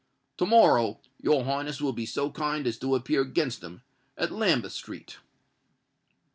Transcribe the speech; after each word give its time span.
To 0.37 0.47
morrow 0.47 0.99
your 1.21 1.43
Highness 1.43 1.79
will 1.79 1.93
be 1.93 2.07
so 2.07 2.31
kind 2.31 2.65
as 2.65 2.79
to 2.79 2.95
appear 2.95 3.21
against 3.21 3.61
him 3.63 3.83
at 4.17 4.31
Lambeth 4.31 4.73
Street." 4.73 5.17